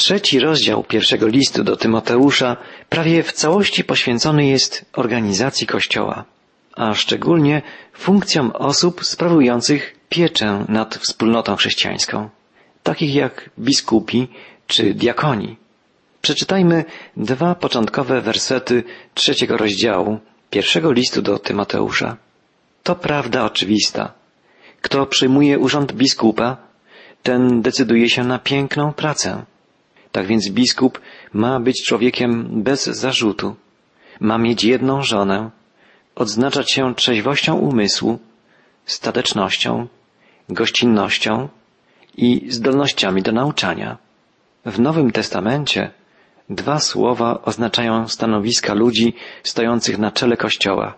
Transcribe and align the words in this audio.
Trzeci 0.00 0.40
rozdział 0.40 0.84
pierwszego 0.84 1.26
listu 1.26 1.64
do 1.64 1.76
Tymoteusza 1.76 2.56
prawie 2.88 3.22
w 3.22 3.32
całości 3.32 3.84
poświęcony 3.84 4.46
jest 4.46 4.84
organizacji 4.92 5.66
Kościoła, 5.66 6.24
a 6.76 6.94
szczególnie 6.94 7.62
funkcjom 7.92 8.50
osób 8.50 9.04
sprawujących 9.04 9.96
pieczę 10.08 10.64
nad 10.68 10.96
wspólnotą 10.96 11.56
chrześcijańską, 11.56 12.28
takich 12.82 13.14
jak 13.14 13.50
biskupi 13.58 14.28
czy 14.66 14.94
diakoni. 14.94 15.56
Przeczytajmy 16.22 16.84
dwa 17.16 17.54
początkowe 17.54 18.20
wersety 18.20 18.84
trzeciego 19.14 19.56
rozdziału 19.56 20.18
pierwszego 20.50 20.92
listu 20.92 21.22
do 21.22 21.38
Tymoteusza. 21.38 22.16
To 22.82 22.94
prawda 22.96 23.44
oczywista. 23.44 24.12
Kto 24.80 25.06
przyjmuje 25.06 25.58
urząd 25.58 25.92
biskupa, 25.92 26.56
ten 27.22 27.62
decyduje 27.62 28.08
się 28.10 28.24
na 28.24 28.38
piękną 28.38 28.92
pracę. 28.92 29.44
Tak 30.12 30.26
więc 30.26 30.48
biskup 30.48 31.00
ma 31.32 31.60
być 31.60 31.84
człowiekiem 31.84 32.62
bez 32.62 32.84
zarzutu. 32.84 33.56
Ma 34.20 34.38
mieć 34.38 34.64
jedną 34.64 35.02
żonę, 35.02 35.50
odznaczać 36.14 36.72
się 36.72 36.94
trzeźwością 36.94 37.54
umysłu, 37.54 38.18
statecznością, 38.86 39.86
gościnnością 40.48 41.48
i 42.16 42.46
zdolnościami 42.48 43.22
do 43.22 43.32
nauczania. 43.32 43.98
W 44.66 44.80
Nowym 44.80 45.10
Testamencie 45.10 45.90
dwa 46.50 46.78
słowa 46.78 47.42
oznaczają 47.42 48.08
stanowiska 48.08 48.74
ludzi 48.74 49.14
stojących 49.42 49.98
na 49.98 50.10
czele 50.10 50.36
Kościoła. 50.36 50.94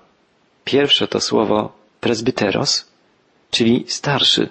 Pierwsze 0.64 1.08
to 1.08 1.20
słowo 1.20 1.72
presbyteros, 2.00 2.92
czyli 3.50 3.84
starszy. 3.88 4.48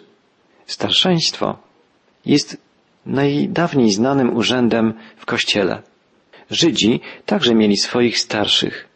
Starszeństwo 0.68 1.58
jest 2.26 2.58
najdawniej 3.06 3.92
znanym 3.92 4.38
urzędem 4.38 4.94
w 5.18 5.26
Kościele. 5.26 5.82
Żydzi 6.50 7.00
także 7.26 7.56
mieli 7.56 7.78
swoich 7.78 8.20
starszych. 8.20 8.88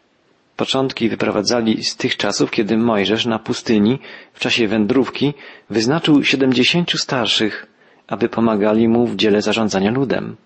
Początki 0.56 1.08
wyprowadzali 1.08 1.84
z 1.84 1.96
tych 1.96 2.16
czasów, 2.16 2.50
kiedy 2.50 2.76
Mojżesz 2.76 3.26
na 3.26 3.38
pustyni 3.38 3.98
w 4.32 4.40
czasie 4.40 4.68
wędrówki 4.68 5.34
wyznaczył 5.70 6.24
siedemdziesięciu 6.24 6.98
starszych, 6.98 7.66
aby 8.06 8.28
pomagali 8.28 8.88
mu 8.88 9.06
w 9.06 9.16
dziele 9.16 9.42
zarządzania 9.42 9.90
ludem. 9.90 10.36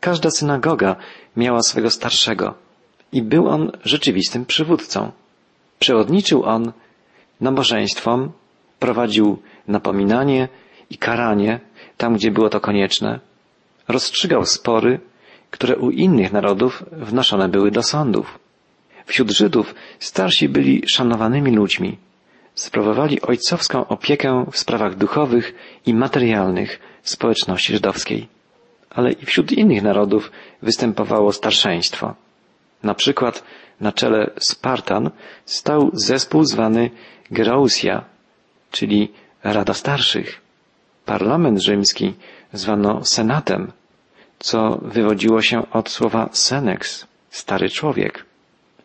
Każda 0.00 0.30
synagoga 0.30 0.96
miała 1.36 1.62
swego 1.62 1.90
starszego 1.90 2.54
i 3.12 3.22
był 3.22 3.48
on 3.48 3.72
rzeczywistym 3.84 4.46
przywódcą. 4.46 5.12
Przewodniczył 5.78 6.44
on 6.44 6.72
nabożeństwom, 7.40 8.32
prowadził 8.78 9.38
napominanie 9.68 10.48
i 10.90 10.98
karanie 10.98 11.60
tam, 11.96 12.14
gdzie 12.14 12.30
było 12.30 12.50
to 12.50 12.60
konieczne, 12.60 13.20
rozstrzygał 13.88 14.46
spory, 14.46 15.00
które 15.50 15.76
u 15.76 15.90
innych 15.90 16.32
narodów 16.32 16.84
wnoszone 16.92 17.48
były 17.48 17.70
do 17.70 17.82
sądów. 17.82 18.38
Wśród 19.06 19.30
Żydów 19.30 19.74
starsi 19.98 20.48
byli 20.48 20.82
szanowanymi 20.88 21.50
ludźmi. 21.56 21.98
Sprawowali 22.54 23.20
ojcowską 23.22 23.86
opiekę 23.88 24.46
w 24.52 24.58
sprawach 24.58 24.94
duchowych 24.96 25.54
i 25.86 25.94
materialnych 25.94 26.80
społeczności 27.02 27.72
żydowskiej. 27.72 28.28
Ale 28.90 29.12
i 29.12 29.26
wśród 29.26 29.52
innych 29.52 29.82
narodów 29.82 30.30
występowało 30.62 31.32
starszeństwo. 31.32 32.14
Na 32.82 32.94
przykład 32.94 33.44
na 33.80 33.92
czele 33.92 34.30
Spartan 34.38 35.10
stał 35.44 35.90
zespół 35.92 36.44
zwany 36.44 36.90
Gerousia, 37.30 38.04
czyli 38.70 39.12
Rada 39.44 39.74
Starszych. 39.74 40.43
Parlament 41.04 41.62
rzymski 41.62 42.14
zwano 42.52 43.04
Senatem, 43.04 43.72
co 44.38 44.78
wywodziło 44.82 45.42
się 45.42 45.70
od 45.70 45.90
słowa 45.90 46.28
senex, 46.32 47.06
stary 47.30 47.70
człowiek. 47.70 48.24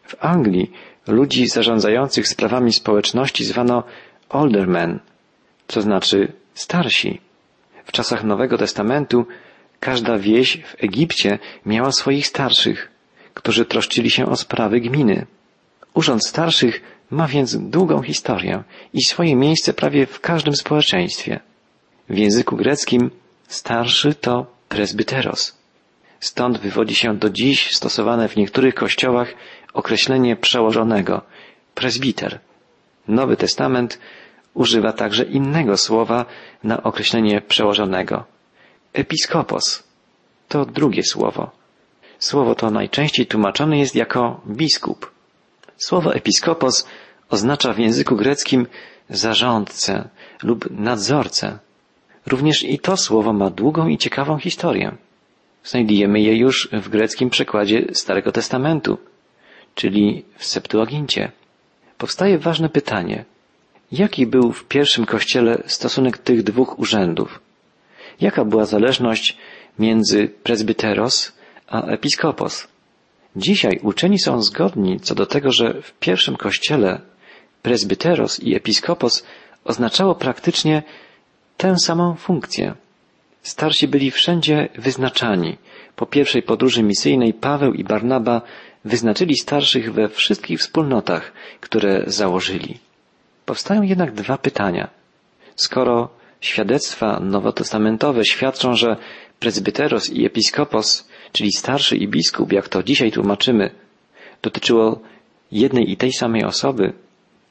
W 0.04 0.16
Anglii 0.20 0.72
ludzi 1.08 1.48
zarządzających 1.48 2.28
sprawami 2.28 2.74
społeczności 2.74 3.46
zwano 3.46 3.84
aldermen, 4.30 5.00
co 5.68 5.82
znaczy 5.82 6.34
starsi. 6.54 7.22
W 7.86 7.92
czasach 7.92 8.24
Nowego 8.24 8.58
Testamentu 8.58 9.26
każda 9.80 10.18
wieś 10.18 10.58
w 10.58 10.84
Egipcie 10.84 11.40
miała 11.66 11.92
swoich 11.92 12.28
starszych, 12.28 12.92
którzy 13.34 13.66
troszczyli 13.66 14.10
się 14.10 14.26
o 14.26 14.36
sprawy 14.36 14.80
gminy. 14.80 15.26
Urząd 15.94 16.26
starszych 16.26 16.82
ma 17.12 17.28
więc 17.28 17.58
długą 17.58 18.02
historię 18.02 18.64
i 18.94 19.04
swoje 19.04 19.36
miejsce 19.36 19.74
prawie 19.74 20.06
w 20.06 20.20
każdym 20.20 20.56
społeczeństwie. 20.56 21.40
W 22.10 22.18
języku 22.18 22.56
greckim 22.56 23.12
starszy 23.48 24.14
to 24.14 24.46
presbyteros. 24.70 25.58
Stąd 26.20 26.58
wywodzi 26.58 26.96
się 26.96 27.18
do 27.18 27.30
dziś 27.30 27.76
stosowane 27.76 28.28
w 28.28 28.36
niektórych 28.36 28.76
kościołach 28.76 29.34
określenie 29.74 30.36
przełożonego, 30.36 31.22
presbiter. 31.76 32.40
Nowy 33.08 33.38
Testament 33.38 34.00
używa 34.54 34.94
także 34.94 35.24
innego 35.24 35.78
słowa 35.78 36.26
na 36.64 36.84
określenie 36.84 37.42
przełożonego. 37.42 38.26
Episkopos 38.94 39.84
to 40.48 40.66
drugie 40.66 41.04
słowo. 41.04 41.52
Słowo 42.20 42.56
to 42.56 42.72
najczęściej 42.72 43.26
tłumaczone 43.26 43.80
jest 43.80 43.96
jako 43.96 44.42
biskup. 44.48 45.12
Słowo 45.78 46.16
episkopos 46.16 46.88
oznacza 47.30 47.74
w 47.74 47.80
języku 47.80 48.16
greckim 48.16 48.68
zarządcę 49.10 50.10
lub 50.44 50.72
nadzorcę. 50.72 51.60
Również 52.30 52.64
i 52.64 52.80
to 52.80 52.98
słowo 52.98 53.34
ma 53.34 53.50
długą 53.50 53.88
i 53.88 53.98
ciekawą 53.98 54.38
historię. 54.38 54.96
Znajdujemy 55.64 56.20
je 56.22 56.38
już 56.38 56.70
w 56.72 56.90
greckim 56.90 57.30
przekładzie 57.30 57.86
Starego 57.94 58.32
Testamentu, 58.32 58.98
czyli 59.76 60.24
w 60.38 60.46
Septuagincie. 60.46 61.32
Powstaje 61.98 62.38
ważne 62.38 62.70
pytanie. 62.70 63.26
Jaki 63.92 64.28
był 64.28 64.52
w 64.52 64.66
pierwszym 64.66 65.06
kościele 65.06 65.64
stosunek 65.66 66.18
tych 66.18 66.44
dwóch 66.44 66.80
urzędów? 66.80 67.40
Jaka 68.22 68.46
była 68.46 68.66
zależność 68.66 69.38
między 69.80 70.28
presbyteros 70.28 71.34
a 71.68 71.86
episkopos? 71.86 72.68
Dzisiaj 73.36 73.80
uczeni 73.84 74.20
są 74.20 74.42
zgodni 74.42 75.00
co 75.00 75.16
do 75.16 75.26
tego, 75.26 75.52
że 75.52 75.82
w 75.82 75.94
pierwszym 75.94 76.36
kościele 76.36 77.02
presbyteros 77.62 78.40
i 78.40 78.56
episkopos 78.56 79.26
oznaczało 79.64 80.16
praktycznie 80.16 80.84
tę 81.60 81.80
samą 81.80 82.16
funkcję. 82.16 82.74
Starsi 83.44 83.88
byli 83.88 84.12
wszędzie 84.12 84.70
wyznaczani. 84.76 85.58
Po 85.96 86.06
pierwszej 86.06 86.44
podróży 86.44 86.84
misyjnej 86.84 87.34
Paweł 87.34 87.74
i 87.74 87.84
Barnaba 87.84 88.42
wyznaczyli 88.86 89.36
starszych 89.38 89.94
we 89.94 90.10
wszystkich 90.10 90.60
wspólnotach, 90.60 91.34
które 91.60 92.04
założyli. 92.08 92.78
Powstają 93.46 93.82
jednak 93.82 94.12
dwa 94.12 94.38
pytania. 94.38 94.90
Skoro 95.56 96.10
świadectwa 96.42 97.20
nowotestamentowe 97.20 98.26
świadczą, 98.26 98.76
że 98.76 98.98
prezbyteros 99.40 100.10
i 100.10 100.26
episkopos, 100.26 101.10
czyli 101.32 101.52
starszy 101.52 101.98
i 101.98 102.08
biskup, 102.08 102.52
jak 102.52 102.70
to 102.70 102.84
dzisiaj 102.84 103.12
tłumaczymy, 103.12 103.72
dotyczyło 104.42 105.00
jednej 105.52 105.92
i 105.92 105.98
tej 105.98 106.14
samej 106.14 106.44
osoby, 106.44 106.94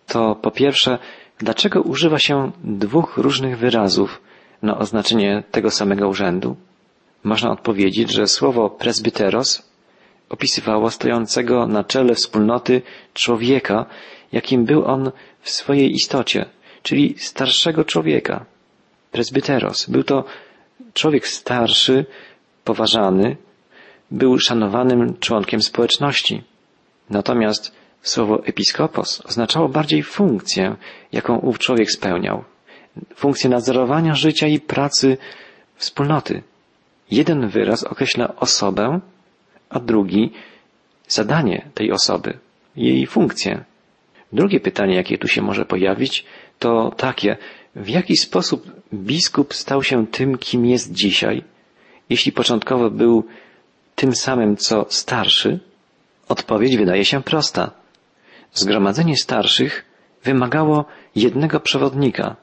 to 0.06 0.34
po 0.34 0.50
pierwsze, 0.50 0.98
dlaczego 1.38 1.82
używa 1.82 2.19
się 2.19 2.53
dwóch 2.65 3.16
różnych 3.16 3.59
wyrazów 3.59 4.21
na 4.62 4.78
oznaczenie 4.78 5.43
tego 5.50 5.71
samego 5.71 6.09
urzędu? 6.09 6.56
Można 7.25 7.50
odpowiedzieć, 7.50 8.12
że 8.12 8.26
słowo 8.26 8.71
presbyteros 8.71 9.69
opisywało 10.28 10.91
stojącego 10.91 11.66
na 11.66 11.84
czele 11.84 12.15
wspólnoty 12.15 12.82
człowieka, 13.15 13.87
jakim 14.32 14.65
był 14.65 14.84
on 14.84 15.10
w 15.41 15.50
swojej 15.50 15.93
istocie, 15.93 16.47
czyli 16.82 17.15
starszego 17.19 17.84
człowieka. 17.84 18.44
Presbyteros. 19.12 19.91
Był 19.91 20.05
to 20.05 20.25
człowiek 20.94 21.28
starszy, 21.28 22.06
poważany, 22.65 23.37
był 24.11 24.38
szanowanym 24.38 25.19
członkiem 25.19 25.62
społeczności. 25.62 26.43
Natomiast 27.11 27.77
Słowo 28.03 28.45
episkopos 28.45 29.23
oznaczało 29.27 29.69
bardziej 29.69 30.03
funkcję, 30.03 30.77
jaką 31.12 31.39
ów 31.39 31.59
człowiek 31.59 31.91
spełniał. 31.91 32.45
Funkcję 33.15 33.50
nadzorowania 33.50 34.15
życia 34.15 34.47
i 34.47 34.61
pracy 34.61 35.17
wspólnoty. 35.77 36.43
Jeden 37.11 37.49
wyraz 37.49 37.85
określa 37.85 38.37
osobę, 38.37 39.00
a 39.71 39.81
drugi 39.81 40.33
zadanie 41.09 41.71
tej 41.75 41.93
osoby, 41.93 42.39
jej 42.77 43.06
funkcję. 43.06 43.65
Drugie 44.33 44.61
pytanie, 44.61 44.95
jakie 44.95 45.19
tu 45.19 45.29
się 45.29 45.43
może 45.43 45.65
pojawić, 45.65 46.25
to 46.59 46.93
takie, 46.97 47.37
w 47.77 47.89
jaki 47.89 48.17
sposób 48.17 48.73
biskup 48.95 49.55
stał 49.55 49.83
się 49.83 50.06
tym, 50.06 50.39
kim 50.39 50.67
jest 50.67 50.93
dzisiaj, 50.93 51.45
jeśli 52.11 52.33
początkowo 52.33 52.91
był 52.91 53.25
tym 53.95 54.15
samym, 54.15 54.56
co 54.56 54.87
starszy? 54.89 55.61
Odpowiedź 56.29 56.77
wydaje 56.77 57.05
się 57.05 57.23
prosta. 57.23 57.77
Zgromadzenie 58.53 59.17
starszych 59.17 59.85
wymagało 60.25 60.85
jednego 61.15 61.61
przewodnika. 61.61 62.37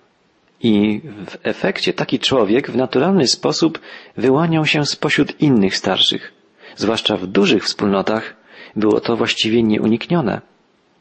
I 0.62 1.02
w 1.28 1.38
efekcie 1.44 1.94
taki 1.94 2.20
człowiek 2.20 2.72
w 2.72 2.76
naturalny 2.76 3.28
sposób 3.28 3.80
wyłaniał 4.18 4.66
się 4.66 4.86
spośród 4.86 5.42
innych 5.42 5.78
starszych. 5.78 6.34
Zwłaszcza 6.76 7.18
w 7.18 7.28
dużych 7.28 7.64
wspólnotach 7.64 8.36
było 8.76 9.00
to 9.00 9.16
właściwie 9.16 9.64
nieuniknione. 9.64 10.42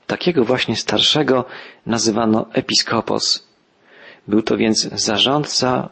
Takiego 0.07 0.45
właśnie 0.45 0.77
starszego 0.77 1.45
nazywano 1.87 2.47
episkopos. 2.53 3.47
Był 4.29 4.43
to 4.43 4.57
więc 4.57 4.83
zarządca 4.83 5.89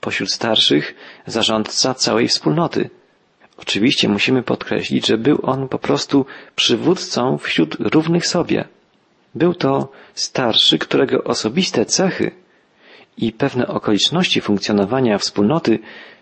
pośród 0.00 0.32
starszych, 0.32 0.94
zarządca 1.26 1.94
całej 1.94 2.28
wspólnoty. 2.28 2.90
Oczywiście 3.56 4.08
musimy 4.08 4.42
podkreślić, 4.42 5.06
że 5.06 5.18
był 5.18 5.38
on 5.42 5.68
po 5.68 5.78
prostu 5.78 6.26
przywódcą 6.56 7.38
wśród 7.38 7.74
równych 7.74 8.26
sobie. 8.26 8.64
Był 9.34 9.54
to 9.54 9.92
starszy, 10.14 10.78
którego 10.78 11.24
osobiste 11.24 11.84
cechy 11.84 12.30
i 13.16 13.32
pewne 13.32 13.66
okoliczności 13.66 14.40
funkcjonowania 14.40 15.18
wspólnoty 15.18 15.78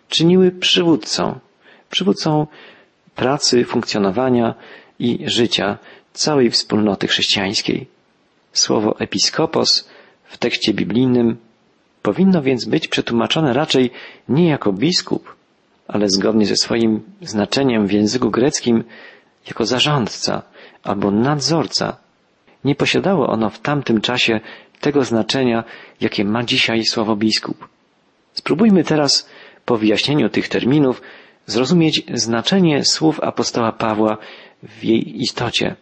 czyniły 0.09 0.51
przywódcą, 0.51 1.39
przywódcą 1.91 2.47
pracy, 3.15 3.65
funkcjonowania 3.65 4.55
i 4.99 5.19
życia 5.27 5.79
całej 6.13 6.51
wspólnoty 6.51 7.07
chrześcijańskiej. 7.07 7.87
Słowo 8.53 8.99
episkopos 8.99 9.89
w 10.25 10.39
tekście 10.39 10.75
biblijnym 10.75 11.37
powinno 12.03 12.43
więc 12.43 12.65
być 12.65 12.89
przetłumaczone 12.89 13.53
raczej 13.53 13.91
nie 14.29 14.49
jako 14.49 14.73
biskup, 14.73 15.34
ale 15.89 16.09
zgodnie 16.09 16.47
ze 16.47 16.57
swoim 16.57 17.03
znaczeniem 17.23 17.87
w 17.87 17.93
języku 17.93 18.31
greckim 18.31 18.85
jako 19.47 19.67
zarządca 19.67 20.43
albo 20.83 21.11
nadzorca. 21.11 21.97
Nie 22.65 22.75
posiadało 22.75 23.27
ono 23.29 23.51
w 23.51 23.59
tamtym 23.59 24.01
czasie 24.01 24.41
tego 24.81 25.05
znaczenia, 25.05 25.65
jakie 26.01 26.25
ma 26.25 26.45
dzisiaj 26.45 26.85
słowo 26.85 27.17
biskup. 27.17 27.69
Spróbujmy 28.35 28.85
teraz 28.85 29.29
po 29.65 29.77
wyjaśnieniu 29.77 30.29
tych 30.29 30.49
terminów 30.49 31.03
zrozumieć 31.47 32.03
znaczenie 32.15 32.85
słów 32.85 33.21
apostoła 33.21 33.73
Pawła 33.73 34.17
w 34.63 34.85
jej 34.85 35.23
istocie. 35.23 35.77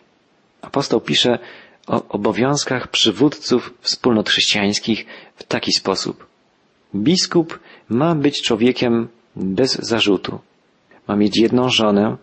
Apostoł 0.63 1.01
pisze 1.01 1.39
o 1.87 2.09
obowiązkach 2.09 2.89
przywódców 2.89 3.75
wspólnot 3.81 4.31
chrześcijańskich 4.31 5.07
w 5.37 5.43
taki 5.43 5.73
sposób. 5.73 6.27
Biskup 6.95 7.59
ma 7.89 8.15
być 8.15 8.43
człowiekiem 8.43 9.09
bez 9.37 9.79
zarzutu. 9.79 10.39
Ma 11.09 11.17
mieć 11.17 11.39
jedną 11.39 11.69
żonę, 11.69 12.17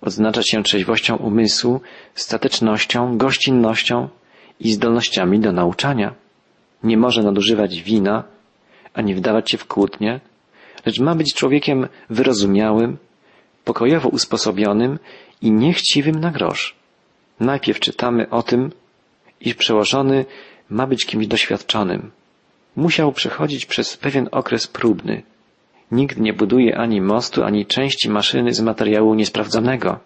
odznaczać 0.00 0.50
się 0.50 0.62
trzeźwością 0.62 1.16
umysłu, 1.16 1.80
statecznością, 2.14 3.18
gościnnością 3.18 4.08
i 4.60 4.72
zdolnościami 4.72 5.40
do 5.40 5.52
nauczania. 5.52 6.14
Nie 6.82 6.96
może 6.96 7.22
nadużywać 7.22 7.82
wina, 7.82 8.24
ani 8.94 9.14
wdawać 9.14 9.50
się 9.50 9.58
w 9.58 9.66
kłótnie, 9.66 10.20
lecz 10.86 10.98
ma 10.98 11.14
być 11.14 11.34
człowiekiem 11.34 11.88
wyrozumiałym, 12.10 12.96
pokojowo 13.64 14.08
usposobionym 14.08 14.98
i 15.42 15.50
niechciwym 15.50 16.20
na 16.20 16.30
grosz. 16.30 16.74
Najpierw 17.40 17.80
czytamy 17.80 18.30
o 18.30 18.42
tym, 18.42 18.72
iż 19.40 19.54
przełożony 19.54 20.24
ma 20.70 20.86
być 20.86 21.06
kimś 21.06 21.26
doświadczonym. 21.26 22.10
Musiał 22.76 23.12
przechodzić 23.12 23.66
przez 23.66 23.96
pewien 23.96 24.28
okres 24.32 24.66
próbny. 24.66 25.22
Nikt 25.94 26.18
nie 26.18 26.32
buduje 26.32 26.78
ani 26.78 27.00
mostu, 27.00 27.44
ani 27.44 27.66
części 27.66 28.10
maszyny 28.10 28.54
z 28.54 28.60
materiału 28.60 29.14
niesprawdzonego. 29.14 29.98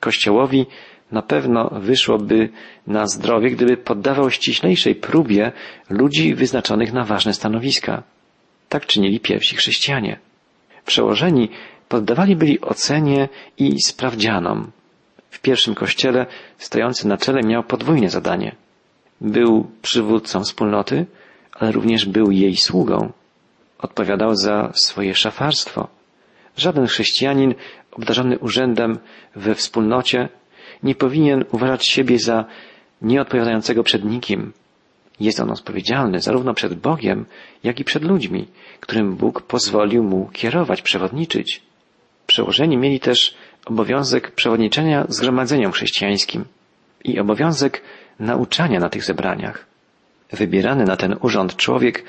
Kościołowi 0.00 0.66
na 1.12 1.22
pewno 1.22 1.70
wyszłoby 1.88 2.48
na 2.86 3.06
zdrowie, 3.06 3.50
gdyby 3.50 3.76
poddawał 3.76 4.30
ściślejszej 4.30 4.94
próbie 4.94 5.52
ludzi 5.90 6.34
wyznaczonych 6.34 6.92
na 6.92 7.04
ważne 7.04 7.34
stanowiska. 7.34 8.02
Tak 8.68 8.86
czynili 8.86 9.20
pierwsi 9.20 9.56
chrześcijanie. 9.56 10.18
Przełożeni 10.86 11.48
poddawali 11.88 12.36
byli 12.36 12.60
ocenie 12.60 13.28
i 13.58 13.82
sprawdzianom. 13.82 14.70
W 15.30 15.40
pierwszym 15.40 15.74
kościele 15.74 16.26
stojący 16.58 17.08
na 17.08 17.16
czele 17.16 17.42
miał 17.42 17.62
podwójne 17.62 18.10
zadanie. 18.10 18.54
Był 19.20 19.70
przywódcą 19.82 20.40
wspólnoty, 20.40 21.06
ale 21.52 21.72
również 21.72 22.06
był 22.06 22.30
jej 22.30 22.56
sługą. 22.56 23.12
Odpowiadał 23.78 24.36
za 24.36 24.72
swoje 24.74 25.14
szafarstwo. 25.14 25.88
Żaden 26.56 26.86
chrześcijanin 26.86 27.54
obdarzony 27.90 28.38
urzędem 28.38 28.98
we 29.36 29.54
wspólnocie 29.54 30.28
nie 30.82 30.94
powinien 30.94 31.44
uważać 31.52 31.86
siebie 31.86 32.18
za 32.18 32.44
nieodpowiadającego 33.02 33.82
przed 33.82 34.04
nikim. 34.04 34.52
Jest 35.20 35.40
on 35.40 35.50
odpowiedzialny 35.50 36.20
zarówno 36.20 36.54
przed 36.54 36.74
Bogiem, 36.74 37.26
jak 37.64 37.80
i 37.80 37.84
przed 37.84 38.02
ludźmi, 38.02 38.48
którym 38.80 39.16
Bóg 39.16 39.42
pozwolił 39.42 40.02
mu 40.02 40.30
kierować, 40.32 40.82
przewodniczyć. 40.82 41.62
Przełożeni 42.26 42.76
mieli 42.76 43.00
też 43.00 43.34
obowiązek 43.66 44.30
przewodniczenia 44.30 45.06
zgromadzeniom 45.08 45.72
chrześcijańskim 45.72 46.44
i 47.04 47.18
obowiązek 47.18 47.82
nauczania 48.20 48.80
na 48.80 48.88
tych 48.88 49.04
zebraniach. 49.04 49.66
Wybierany 50.32 50.84
na 50.84 50.96
ten 50.96 51.16
urząd 51.20 51.56
człowiek 51.56 52.04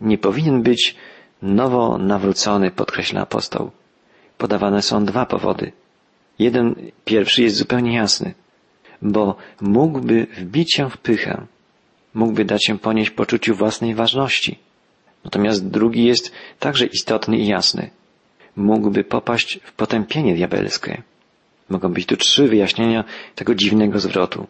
nie 0.00 0.18
powinien 0.18 0.62
być 0.62 0.96
nowo 1.42 1.98
nawrócony, 1.98 2.70
podkreśla 2.70 3.20
apostoł. 3.20 3.70
Podawane 4.38 4.82
są 4.82 5.04
dwa 5.04 5.26
powody. 5.26 5.72
Jeden 6.38 6.74
pierwszy 7.04 7.42
jest 7.42 7.56
zupełnie 7.56 7.96
jasny, 7.96 8.34
bo 9.02 9.36
mógłby 9.60 10.26
wbić 10.36 10.74
się 10.74 10.90
w 10.90 10.98
pychę, 10.98 11.46
mógłby 12.14 12.44
dać 12.44 12.66
się 12.66 12.78
ponieść 12.78 13.10
poczuciu 13.10 13.54
własnej 13.54 13.94
ważności. 13.94 14.58
Natomiast 15.24 15.68
drugi 15.68 16.04
jest 16.04 16.32
także 16.58 16.86
istotny 16.86 17.38
i 17.38 17.46
jasny. 17.46 17.90
Mógłby 18.56 19.04
popaść 19.04 19.60
w 19.64 19.72
potępienie 19.72 20.34
diabelskie. 20.34 21.02
Mogą 21.68 21.92
być 21.92 22.06
tu 22.06 22.16
trzy 22.16 22.48
wyjaśnienia 22.48 23.04
tego 23.34 23.54
dziwnego 23.54 24.00
zwrotu. 24.00 24.46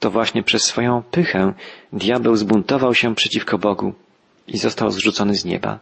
To 0.00 0.10
właśnie 0.10 0.42
przez 0.42 0.62
swoją 0.62 1.02
pychę 1.02 1.52
diabeł 1.92 2.36
zbuntował 2.36 2.94
się 2.94 3.14
przeciwko 3.14 3.58
Bogu 3.58 3.94
i 4.48 4.58
został 4.58 4.90
zrzucony 4.90 5.34
z 5.34 5.44
nieba. 5.44 5.78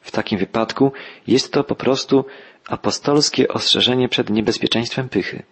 W 0.00 0.10
takim 0.10 0.38
wypadku 0.38 0.92
jest 1.26 1.52
to 1.52 1.64
po 1.64 1.74
prostu 1.74 2.24
apostolskie 2.68 3.48
ostrzeżenie 3.48 4.08
przed 4.08 4.30
niebezpieczeństwem 4.30 5.08
pychy. 5.08 5.42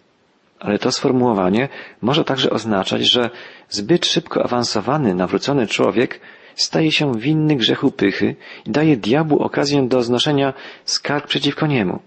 Ale 0.59 0.79
to 0.79 0.91
sformułowanie 0.91 1.69
może 2.01 2.23
także 2.23 2.49
oznaczać, 2.49 3.01
że 3.01 3.29
zbyt 3.69 4.05
szybko 4.05 4.43
awansowany, 4.43 5.15
nawrócony 5.15 5.67
człowiek 5.67 6.19
staje 6.55 6.91
się 6.91 7.19
winny 7.19 7.55
grzechu 7.55 7.91
pychy 7.91 8.35
i 8.65 8.71
daje 8.71 8.97
diabłu 8.97 9.39
okazję 9.39 9.87
do 9.87 10.03
znoszenia 10.03 10.53
skarg 10.85 11.27
przeciwko 11.27 11.67
niemu. 11.67 11.99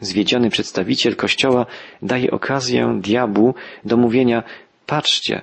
Zwiedziony 0.00 0.50
przedstawiciel 0.50 1.16
Kościoła 1.16 1.66
daje 2.02 2.30
okazję 2.30 2.98
diabłu 3.00 3.54
do 3.84 3.96
mówienia 3.96 4.42
patrzcie, 4.86 5.42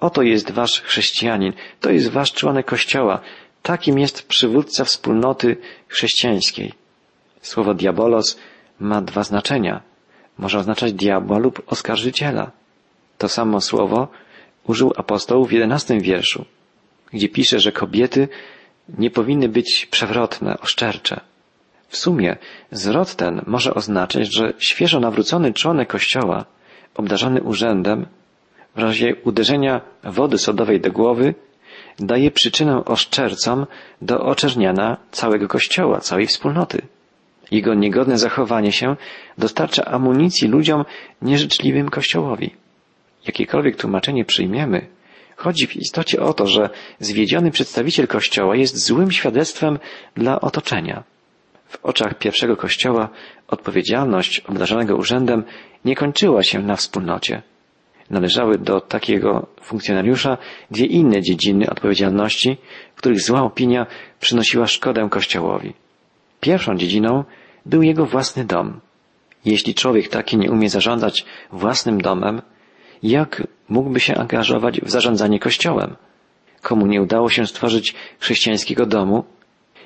oto 0.00 0.22
jest 0.22 0.50
wasz 0.50 0.80
chrześcijanin, 0.80 1.52
to 1.80 1.90
jest 1.90 2.10
wasz 2.10 2.32
członek 2.32 2.66
Kościoła, 2.66 3.20
takim 3.64 3.98
jest 3.98 4.28
przywódca 4.28 4.84
wspólnoty 4.84 5.56
chrześcijańskiej. 5.88 6.72
Słowo 7.42 7.74
diabolos 7.74 8.38
ma 8.80 9.00
dwa 9.00 9.22
znaczenia. 9.22 9.82
Może 10.38 10.58
oznaczać 10.58 10.92
diabła 10.92 11.38
lub 11.38 11.62
oskarżyciela. 11.66 12.50
To 13.18 13.28
samo 13.28 13.60
słowo 13.60 14.08
użył 14.66 14.92
apostoł 14.96 15.44
w 15.44 15.52
jedenastym 15.52 16.00
wierszu, 16.00 16.44
gdzie 17.12 17.28
pisze, 17.28 17.60
że 17.60 17.72
kobiety 17.72 18.28
nie 18.98 19.10
powinny 19.10 19.48
być 19.48 19.86
przewrotne, 19.86 20.60
oszczercze. 20.60 21.20
W 21.88 21.96
sumie 21.96 22.36
zwrot 22.70 23.14
ten 23.14 23.42
może 23.46 23.74
oznaczać, 23.74 24.34
że 24.34 24.52
świeżo 24.58 25.00
nawrócony 25.00 25.52
członek 25.52 25.88
Kościoła, 25.88 26.44
obdarzony 26.94 27.42
urzędem, 27.42 28.06
w 28.76 28.78
razie 28.78 29.16
uderzenia 29.24 29.80
wody 30.04 30.38
sodowej 30.38 30.80
do 30.80 30.92
głowy, 30.92 31.34
daje 31.98 32.30
przyczynę 32.30 32.84
oszczercom 32.84 33.66
do 34.02 34.20
oczerniania 34.20 34.96
całego 35.10 35.48
Kościoła, 35.48 36.00
całej 36.00 36.26
wspólnoty. 36.26 36.82
Jego 37.50 37.74
niegodne 37.74 38.18
zachowanie 38.18 38.72
się 38.72 38.96
dostarcza 39.38 39.84
amunicji 39.84 40.48
ludziom 40.48 40.84
nieżyczliwym 41.22 41.88
Kościołowi. 41.88 42.50
Jakiekolwiek 43.26 43.76
tłumaczenie 43.76 44.24
przyjmiemy, 44.24 44.86
chodzi 45.36 45.66
w 45.66 45.76
istocie 45.76 46.22
o 46.22 46.32
to, 46.34 46.46
że 46.46 46.70
zwiedziony 47.00 47.50
przedstawiciel 47.50 48.06
Kościoła 48.06 48.56
jest 48.56 48.86
złym 48.86 49.12
świadectwem 49.12 49.78
dla 50.16 50.40
otoczenia. 50.40 51.02
W 51.68 51.84
oczach 51.84 52.18
pierwszego 52.18 52.56
Kościoła 52.56 53.08
odpowiedzialność 53.48 54.40
obdarzonego 54.40 54.96
urzędem 54.96 55.44
nie 55.84 55.96
kończyła 55.96 56.42
się 56.42 56.62
na 56.62 56.76
wspólnocie. 56.76 57.42
Należały 58.10 58.58
do 58.58 58.80
takiego 58.80 59.46
funkcjonariusza 59.60 60.38
dwie 60.70 60.86
inne 60.86 61.22
dziedziny 61.22 61.70
odpowiedzialności, 61.70 62.56
w 62.94 62.98
których 62.98 63.20
zła 63.20 63.42
opinia 63.42 63.86
przynosiła 64.20 64.66
szkodę 64.66 65.08
Kościołowi. 65.10 65.74
Pierwszą 66.40 66.76
dziedziną 66.76 67.24
był 67.66 67.82
jego 67.82 68.06
własny 68.06 68.44
dom. 68.44 68.80
Jeśli 69.44 69.74
człowiek 69.74 70.08
taki 70.08 70.38
nie 70.38 70.50
umie 70.50 70.70
zarządzać 70.70 71.24
własnym 71.52 72.00
domem, 72.00 72.42
jak 73.02 73.42
mógłby 73.68 74.00
się 74.00 74.14
angażować 74.14 74.80
w 74.80 74.90
zarządzanie 74.90 75.38
Kościołem? 75.38 75.96
komu 76.64 76.86
nie 76.86 77.02
udało 77.02 77.30
się 77.30 77.46
stworzyć 77.46 77.94
chrześcijańskiego 78.20 78.86
domu, 78.86 79.24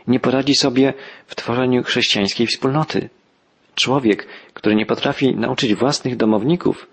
nie 0.06 0.20
poradzi 0.20 0.54
sobie 0.54 0.94
w 1.26 1.34
tworzeniu 1.34 1.82
chrześcijańskiej 1.82 2.46
wspólnoty. 2.46 3.10
Człowiek, 3.74 4.26
który 4.54 4.74
nie 4.74 4.86
potrafi 4.86 5.36
nauczyć 5.36 5.74
własnych 5.74 6.16
domowników, 6.16 6.86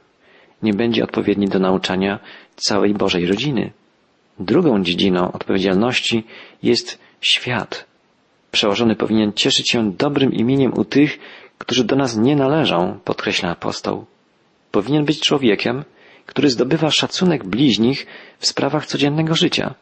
nie 0.63 0.73
będzie 0.73 1.03
odpowiedni 1.03 1.47
do 1.47 1.59
nauczania 1.59 2.19
całej 2.55 2.93
Bożej 2.93 3.25
rodziny. 3.25 3.71
Drugą 4.39 4.83
dziedziną 4.83 5.31
odpowiedzialności 5.31 6.23
jest 6.63 6.99
świat. 7.21 7.85
Przełożony 8.51 8.95
powinien 8.95 9.33
cieszyć 9.33 9.71
się 9.71 9.91
dobrym 9.91 10.33
imieniem 10.33 10.73
u 10.73 10.85
tych, 10.85 11.19
którzy 11.57 11.83
do 11.83 11.95
nas 11.95 12.17
nie 12.17 12.35
należą, 12.35 12.99
podkreśla 13.03 13.49
apostoł. 13.49 14.05
Powinien 14.71 15.05
być 15.05 15.19
człowiekiem, 15.19 15.83
który 16.25 16.49
zdobywa 16.49 16.91
szacunek 16.91 17.43
bliźnich 17.43 18.07
w 18.39 18.45
sprawach 18.45 18.85
codziennego 18.85 19.35
życia. 19.35 19.75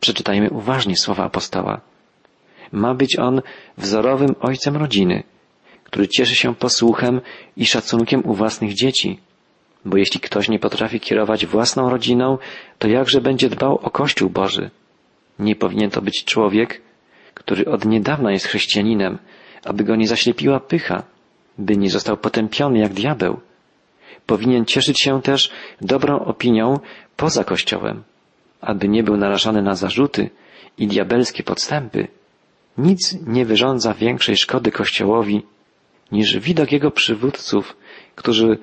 Przeczytajmy 0.00 0.50
uważnie 0.50 0.96
słowa 0.96 1.24
apostoła. 1.24 1.80
Ma 2.72 2.94
być 2.94 3.18
on 3.18 3.42
wzorowym 3.78 4.34
ojcem 4.40 4.76
rodziny, 4.76 5.22
który 5.84 6.08
cieszy 6.08 6.34
się 6.34 6.54
posłuchem 6.54 7.20
i 7.56 7.66
szacunkiem 7.66 8.26
u 8.26 8.34
własnych 8.34 8.74
dzieci. 8.74 9.18
Bo 9.84 9.96
jeśli 9.96 10.20
ktoś 10.20 10.48
nie 10.48 10.58
potrafi 10.58 11.00
kierować 11.00 11.46
własną 11.46 11.90
rodziną, 11.90 12.38
to 12.78 12.88
jakże 12.88 13.20
będzie 13.20 13.48
dbał 13.48 13.78
o 13.82 13.90
Kościół 13.90 14.30
Boży? 14.30 14.70
Nie 15.38 15.56
powinien 15.56 15.90
to 15.90 16.02
być 16.02 16.24
człowiek, 16.24 16.80
który 17.34 17.64
od 17.64 17.84
niedawna 17.84 18.32
jest 18.32 18.46
chrześcijaninem, 18.46 19.18
aby 19.64 19.84
go 19.84 19.96
nie 19.96 20.08
zaślepiła 20.08 20.60
pycha, 20.60 21.02
by 21.58 21.76
nie 21.76 21.90
został 21.90 22.16
potępiony 22.16 22.78
jak 22.78 22.92
diabeł. 22.92 23.40
Powinien 24.26 24.64
cieszyć 24.64 25.00
się 25.00 25.22
też 25.22 25.50
dobrą 25.80 26.18
opinią 26.18 26.78
poza 27.16 27.44
Kościołem, 27.44 28.02
aby 28.60 28.88
nie 28.88 29.02
był 29.02 29.16
narażany 29.16 29.62
na 29.62 29.74
zarzuty 29.74 30.30
i 30.78 30.86
diabelskie 30.86 31.42
podstępy. 31.42 32.08
Nic 32.78 33.18
nie 33.26 33.44
wyrządza 33.46 33.94
większej 33.94 34.36
szkody 34.36 34.70
Kościołowi 34.70 35.42
niż 36.12 36.38
widok 36.38 36.72
jego 36.72 36.90
przywódców, 36.90 37.76
którzy 38.14 38.58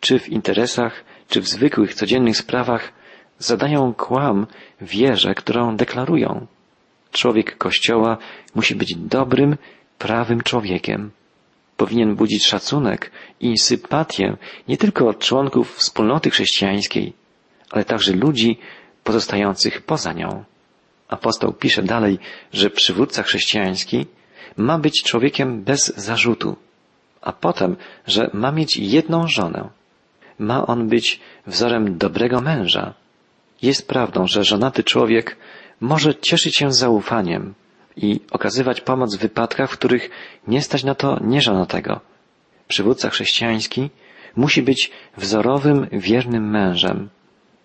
czy 0.00 0.18
w 0.18 0.28
interesach, 0.28 1.04
czy 1.28 1.40
w 1.40 1.48
zwykłych, 1.48 1.94
codziennych 1.94 2.36
sprawach 2.36 2.92
zadają 3.38 3.94
kłam 3.94 4.46
wierze, 4.80 5.34
którą 5.34 5.76
deklarują. 5.76 6.46
Człowiek 7.12 7.58
Kościoła 7.58 8.18
musi 8.54 8.74
być 8.74 8.94
dobrym, 8.96 9.56
prawym 9.98 10.40
człowiekiem. 10.40 11.10
Powinien 11.76 12.16
budzić 12.16 12.46
szacunek 12.46 13.10
i 13.40 13.58
sympatię 13.58 14.36
nie 14.68 14.76
tylko 14.76 15.08
od 15.08 15.18
członków 15.18 15.74
wspólnoty 15.76 16.30
chrześcijańskiej, 16.30 17.12
ale 17.70 17.84
także 17.84 18.12
ludzi 18.12 18.58
pozostających 19.04 19.82
poza 19.82 20.12
nią. 20.12 20.44
Apostoł 21.08 21.52
pisze 21.52 21.82
dalej, 21.82 22.18
że 22.52 22.70
przywódca 22.70 23.22
chrześcijański 23.22 24.06
ma 24.56 24.78
być 24.78 25.02
człowiekiem 25.02 25.62
bez 25.62 25.96
zarzutu, 25.96 26.56
a 27.20 27.32
potem, 27.32 27.76
że 28.06 28.30
ma 28.32 28.52
mieć 28.52 28.76
jedną 28.76 29.28
żonę. 29.28 29.79
Ma 30.40 30.66
on 30.66 30.88
być 30.88 31.20
wzorem 31.46 31.98
dobrego 31.98 32.40
męża. 32.40 32.94
Jest 33.62 33.88
prawdą, 33.88 34.26
że 34.26 34.44
żonaty 34.44 34.84
człowiek 34.84 35.36
może 35.80 36.14
cieszyć 36.14 36.56
się 36.56 36.72
zaufaniem 36.72 37.54
i 37.96 38.20
okazywać 38.30 38.80
pomoc 38.80 39.16
w 39.16 39.20
wypadkach, 39.20 39.70
w 39.70 39.78
których 39.78 40.10
nie 40.46 40.62
stać 40.62 40.84
na 40.84 40.94
to 40.94 41.18
nieżonatego. 41.24 42.00
Przywódca 42.68 43.10
chrześcijański 43.10 43.90
musi 44.36 44.62
być 44.62 44.90
wzorowym, 45.16 45.86
wiernym 45.92 46.50
mężem. 46.50 47.08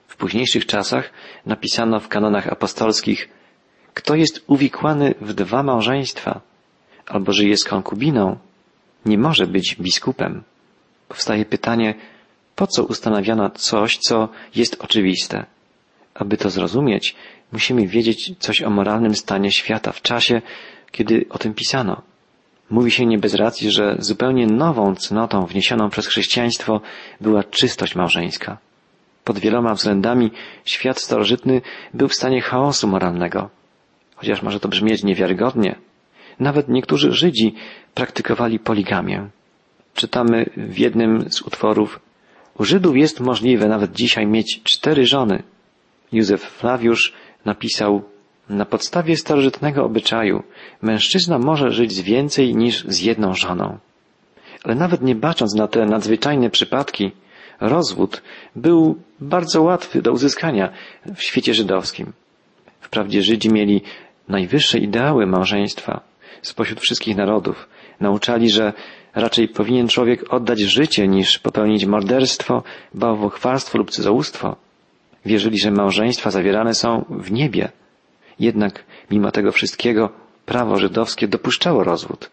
W 0.08 0.16
późniejszych 0.16 0.66
czasach 0.66 1.12
napisano 1.46 2.00
w 2.00 2.08
kanonach 2.08 2.48
apostolskich, 2.48 3.30
kto 3.94 4.16
jest 4.16 4.44
uwikłany 4.48 5.16
w 5.22 5.34
dwa 5.34 5.64
małżeństwa 5.64 6.42
albo 7.06 7.32
żyje 7.32 7.58
z 7.58 7.64
konkubiną, 7.64 8.38
nie 9.06 9.18
może 9.18 9.48
być 9.48 9.76
biskupem. 9.80 10.44
Powstaje 11.08 11.46
pytanie, 11.46 11.96
po 12.56 12.68
co 12.68 12.84
ustanawiano 12.84 13.50
coś, 13.50 13.98
co 13.98 14.30
jest 14.56 14.78
oczywiste? 14.80 15.46
Aby 16.14 16.38
to 16.38 16.50
zrozumieć, 16.50 17.16
musimy 17.52 17.88
wiedzieć 17.88 18.32
coś 18.40 18.62
o 18.62 18.70
moralnym 18.70 19.16
stanie 19.16 19.52
świata 19.52 19.92
w 19.92 20.02
czasie, 20.02 20.42
kiedy 20.92 21.26
o 21.30 21.38
tym 21.38 21.54
pisano. 21.54 22.02
Mówi 22.70 22.92
się 22.92 23.06
nie 23.06 23.18
bez 23.18 23.34
racji, 23.34 23.72
że 23.72 23.96
zupełnie 24.00 24.48
nową 24.48 24.96
cnotą 24.96 25.46
wniesioną 25.46 25.90
przez 25.90 26.08
chrześcijaństwo 26.08 26.82
była 27.22 27.44
czystość 27.44 27.96
małżeńska. 27.96 28.58
Pod 29.24 29.40
wieloma 29.40 29.74
względami 29.74 30.32
świat 30.66 31.00
starożytny 31.00 31.62
był 31.94 32.08
w 32.08 32.14
stanie 32.14 32.42
chaosu 32.42 32.88
moralnego. 32.88 33.50
Chociaż 34.16 34.42
może 34.42 34.60
to 34.60 34.68
brzmieć 34.68 35.04
niewiarygodnie. 35.04 35.76
Nawet 36.40 36.70
niektórzy 36.70 37.12
Żydzi 37.12 37.56
praktykowali 37.94 38.60
poligamię. 38.60 39.30
Czytamy 39.94 40.46
w 40.58 40.78
jednym 40.78 41.32
z 41.32 41.42
utworów 41.42 42.00
U 42.60 42.64
Żydów 42.64 42.98
jest 42.98 43.20
możliwe 43.20 43.68
nawet 43.68 43.92
dzisiaj 43.92 44.28
mieć 44.28 44.64
cztery 44.64 45.06
żony. 45.06 45.44
Józef 46.12 46.42
Flawiusz 46.42 47.14
napisał 47.46 48.04
na 48.50 48.66
podstawie 48.66 49.18
starożytnego 49.18 49.86
obyczaju 49.86 50.44
mężczyzna 50.82 51.40
może 51.40 51.72
żyć 51.72 51.94
z 51.94 52.02
więcej 52.02 52.56
niż 52.56 52.86
z 52.88 53.02
jedną 53.02 53.34
żoną. 53.34 53.78
Ale 54.64 54.76
nawet 54.76 55.02
nie 55.02 55.16
bacząc 55.16 55.56
na 55.56 55.68
te 55.68 55.86
nadzwyczajne 55.86 56.50
przypadki, 56.50 57.12
rozwód 57.62 58.22
był 58.56 58.96
bardzo 59.20 59.62
łatwy 59.62 60.02
do 60.02 60.12
uzyskania 60.12 60.70
w 61.16 61.22
świecie 61.22 61.54
żydowskim. 61.54 62.14
Wprawdzie 62.82 63.22
Żydzi 63.22 63.50
mieli 63.50 63.82
najwyższe 64.28 64.80
ideały 64.80 65.26
małżeństwa 65.26 66.02
spośród 66.42 66.80
wszystkich 66.80 67.16
narodów. 67.16 67.70
Nauczali, 68.00 68.50
że 68.50 68.74
raczej 69.16 69.48
powinien 69.48 69.88
człowiek 69.88 70.34
oddać 70.34 70.60
życie 70.60 71.08
niż 71.08 71.40
popełnić 71.40 71.86
morderstwo, 71.86 72.64
bałwochwalstwo 72.94 73.78
lub 73.78 73.92
cudzołóstwo. 73.92 74.56
Wierzyli, 75.26 75.60
że 75.60 75.72
małżeństwa 75.72 76.32
zawierane 76.32 76.74
są 76.74 77.06
w 77.10 77.32
niebie. 77.32 77.72
Jednak 78.40 78.84
mimo 79.12 79.32
tego 79.32 79.52
wszystkiego 79.52 80.10
prawo 80.46 80.80
żydowskie 80.80 81.28
dopuszczało 81.28 81.84
rozwód. 81.84 82.30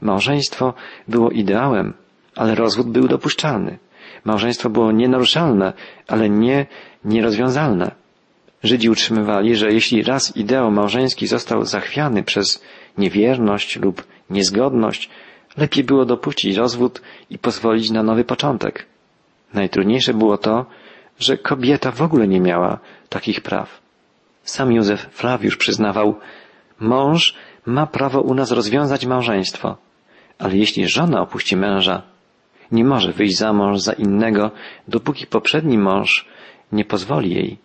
Małżeństwo 0.00 0.74
było 1.08 1.30
ideałem, 1.30 1.94
ale 2.36 2.54
rozwód 2.54 2.90
był 2.90 3.08
dopuszczalny. 3.08 3.78
Małżeństwo 4.24 4.70
było 4.70 4.92
nienaruszalne, 4.92 5.72
ale 6.08 6.30
nie 6.30 6.66
nierozwiązalne. 7.04 7.90
Żydzi 8.62 8.90
utrzymywali, 8.90 9.56
że 9.56 9.72
jeśli 9.72 10.02
raz 10.02 10.36
ideał 10.36 10.70
małżeński 10.70 11.26
został 11.26 11.64
zachwiany 11.64 12.22
przez 12.22 12.64
niewierność 12.98 13.76
lub 13.76 14.04
niezgodność, 14.30 15.10
lepiej 15.56 15.84
było 15.84 16.04
dopuścić 16.04 16.56
rozwód 16.56 17.02
i 17.30 17.38
pozwolić 17.38 17.90
na 17.90 18.02
nowy 18.02 18.24
początek. 18.24 18.86
Najtrudniejsze 19.54 20.14
było 20.14 20.38
to, 20.38 20.66
że 21.18 21.38
kobieta 21.38 21.90
w 21.90 22.02
ogóle 22.02 22.28
nie 22.28 22.40
miała 22.40 22.78
takich 23.08 23.40
praw. 23.40 23.80
Sam 24.44 24.72
Józef 24.72 25.08
Flawiusz 25.10 25.56
przyznawał, 25.56 26.18
mąż 26.80 27.34
ma 27.66 27.86
prawo 27.86 28.20
u 28.20 28.34
nas 28.34 28.50
rozwiązać 28.50 29.06
małżeństwo, 29.06 29.76
ale 30.38 30.56
jeśli 30.56 30.88
żona 30.88 31.20
opuści 31.20 31.56
męża, 31.56 32.02
nie 32.72 32.84
może 32.84 33.12
wyjść 33.12 33.36
za 33.36 33.52
mąż 33.52 33.80
za 33.80 33.92
innego, 33.92 34.50
dopóki 34.88 35.26
poprzedni 35.26 35.78
mąż 35.78 36.28
nie 36.72 36.84
pozwoli 36.84 37.34
jej. 37.34 37.58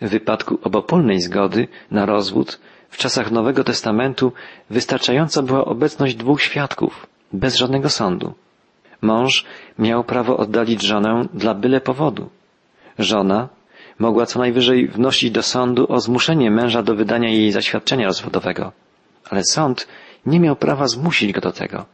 W 0.00 0.08
wypadku 0.08 0.58
obopólnej 0.62 1.20
zgody 1.20 1.68
na 1.90 2.06
rozwód 2.06 2.60
w 2.90 2.96
czasach 2.96 3.30
Nowego 3.30 3.64
Testamentu 3.64 4.32
wystarczająca 4.70 5.42
była 5.42 5.64
obecność 5.64 6.14
dwóch 6.14 6.42
świadków, 6.42 7.06
bez 7.32 7.56
żadnego 7.56 7.88
sądu. 7.88 8.34
Mąż 9.02 9.44
miał 9.78 10.04
prawo 10.04 10.36
oddalić 10.36 10.82
żonę 10.82 11.24
dla 11.34 11.54
byle 11.54 11.80
powodu. 11.80 12.28
Żona 12.98 13.48
mogła 13.98 14.26
co 14.26 14.38
najwyżej 14.38 14.88
wnosić 14.88 15.30
do 15.30 15.42
sądu 15.42 15.86
o 15.92 16.00
zmuszenie 16.00 16.50
męża 16.50 16.82
do 16.82 16.94
wydania 16.94 17.28
jej 17.28 17.52
zaświadczenia 17.52 18.06
rozwodowego, 18.06 18.72
ale 19.30 19.42
sąd 19.44 19.88
nie 20.26 20.40
miał 20.40 20.56
prawa 20.56 20.88
zmusić 20.88 21.32
go 21.32 21.40
do 21.40 21.52
tego. 21.52 21.86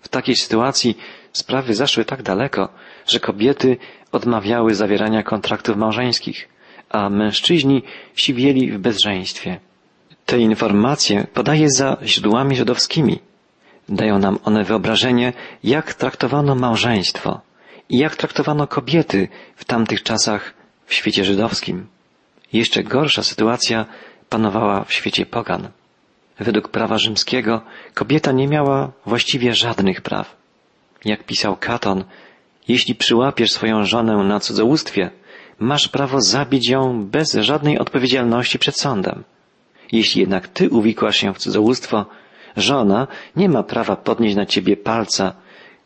W 0.00 0.08
takiej 0.08 0.36
sytuacji 0.36 0.98
sprawy 1.32 1.74
zaszły 1.74 2.04
tak 2.04 2.22
daleko, 2.22 2.68
że 3.06 3.20
kobiety 3.20 3.76
odmawiały 4.12 4.74
zawierania 4.74 5.22
kontraktów 5.22 5.76
małżeńskich, 5.76 6.48
a 6.90 7.10
mężczyźni 7.10 7.82
siwieli 8.16 8.72
w 8.72 8.78
bezżeństwie. 8.78 9.60
Te 10.26 10.38
informacje 10.38 11.26
podaje 11.34 11.70
za 11.70 11.96
źródłami 12.02 12.56
żydowskimi. 12.56 13.18
Dają 13.88 14.18
nam 14.18 14.38
one 14.44 14.64
wyobrażenie, 14.64 15.32
jak 15.64 15.94
traktowano 15.94 16.54
małżeństwo 16.54 17.40
i 17.88 17.98
jak 17.98 18.16
traktowano 18.16 18.66
kobiety 18.66 19.28
w 19.56 19.64
tamtych 19.64 20.02
czasach 20.02 20.54
w 20.86 20.94
świecie 20.94 21.24
żydowskim. 21.24 21.86
Jeszcze 22.52 22.84
gorsza 22.84 23.22
sytuacja 23.22 23.86
panowała 24.28 24.84
w 24.84 24.92
świecie 24.92 25.26
pogan. 25.26 25.68
Według 26.38 26.68
prawa 26.68 26.98
rzymskiego 26.98 27.60
kobieta 27.94 28.32
nie 28.32 28.48
miała 28.48 28.92
właściwie 29.06 29.54
żadnych 29.54 30.00
praw. 30.00 30.36
Jak 31.04 31.24
pisał 31.24 31.56
Katon, 31.56 32.04
jeśli 32.68 32.94
przyłapiesz 32.94 33.52
swoją 33.52 33.84
żonę 33.84 34.16
na 34.16 34.40
cudzołóstwie, 34.40 35.10
masz 35.58 35.88
prawo 35.88 36.20
zabić 36.20 36.68
ją 36.68 37.04
bez 37.04 37.32
żadnej 37.34 37.78
odpowiedzialności 37.78 38.58
przed 38.58 38.80
sądem. 38.80 39.24
Jeśli 39.92 40.20
jednak 40.20 40.48
ty 40.48 40.70
uwikłasz 40.70 41.16
się 41.16 41.34
w 41.34 41.38
cudzołóstwo, 41.38 42.06
żona 42.56 43.06
nie 43.36 43.48
ma 43.48 43.62
prawa 43.62 43.96
podnieść 43.96 44.36
na 44.36 44.46
ciebie 44.46 44.76
palca, 44.76 45.32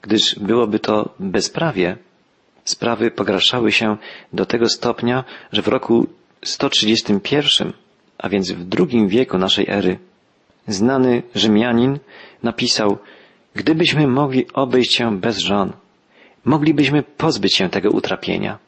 gdyż 0.02 0.38
byłoby 0.38 0.78
to 0.78 1.14
bezprawie. 1.20 1.96
Sprawy 2.64 3.10
pogarszały 3.10 3.72
się 3.72 3.96
do 4.32 4.46
tego 4.46 4.68
stopnia, 4.68 5.24
że 5.52 5.62
w 5.62 5.68
roku 5.68 6.06
131, 6.44 7.72
a 8.18 8.28
więc 8.28 8.52
w 8.52 8.64
drugim 8.64 9.08
wieku 9.08 9.38
naszej 9.38 9.66
ery, 9.68 9.98
znany 10.68 11.22
Rzymianin 11.34 11.98
napisał, 12.42 12.98
gdybyśmy 13.54 14.06
mogli 14.06 14.46
obejść 14.52 14.94
się 14.94 15.20
bez 15.20 15.38
żon, 15.38 15.72
moglibyśmy 16.44 17.02
pozbyć 17.02 17.56
się 17.56 17.68
tego 17.68 17.90
utrapienia. 17.90 18.58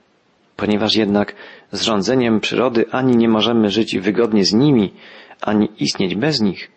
Ponieważ 0.56 0.94
jednak 0.96 1.34
z 1.72 1.82
rządzeniem 1.82 2.40
przyrody 2.40 2.84
ani 2.90 3.16
nie 3.16 3.28
możemy 3.28 3.70
żyć 3.70 3.98
wygodnie 3.98 4.44
z 4.44 4.52
nimi, 4.52 4.92
ani 5.40 5.68
istnieć 5.78 6.14
bez 6.14 6.40
nich, 6.40 6.70